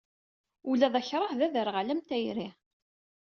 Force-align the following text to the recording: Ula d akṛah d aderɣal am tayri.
Ula 0.69 0.87
d 0.93 0.95
akṛah 0.99 1.31
d 1.39 1.41
aderɣal 1.45 1.89
am 1.93 2.01
tayri. 2.07 2.49